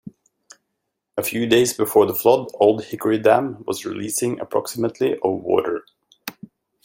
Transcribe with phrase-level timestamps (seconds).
[1.15, 5.85] A few days before the flood Old Hickory Dam was releasing approximately of water.